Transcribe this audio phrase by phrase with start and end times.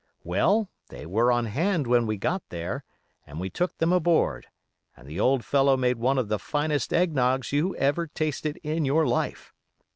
[0.23, 2.83] Well, they were on hand when we got there,
[3.27, 4.47] and we took them aboard,
[4.97, 9.05] and the old fellow made one of the finest eggnoggs you ever tasted in your
[9.05, 9.53] life.